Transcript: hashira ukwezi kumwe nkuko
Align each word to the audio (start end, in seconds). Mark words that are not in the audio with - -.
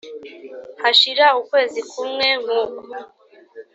hashira 0.81 1.27
ukwezi 1.41 1.79
kumwe 1.91 2.27
nkuko 2.41 2.81